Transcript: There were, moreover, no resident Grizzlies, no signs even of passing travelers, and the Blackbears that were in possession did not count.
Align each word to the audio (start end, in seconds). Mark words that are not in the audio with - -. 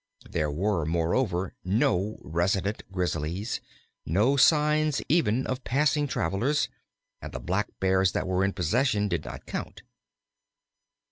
There 0.27 0.49
were, 0.49 0.83
moreover, 0.83 1.53
no 1.63 2.17
resident 2.23 2.81
Grizzlies, 2.91 3.61
no 4.03 4.35
signs 4.35 4.99
even 5.07 5.45
of 5.45 5.63
passing 5.63 6.07
travelers, 6.07 6.69
and 7.21 7.31
the 7.31 7.39
Blackbears 7.39 8.11
that 8.13 8.25
were 8.25 8.43
in 8.43 8.53
possession 8.53 9.07
did 9.09 9.25
not 9.25 9.45
count. 9.45 9.83